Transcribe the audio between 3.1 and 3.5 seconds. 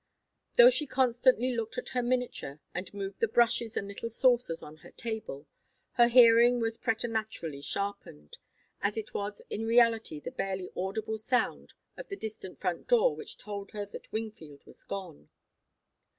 the